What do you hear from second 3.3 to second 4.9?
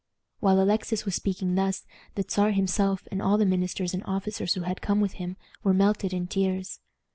the ministers and officers who had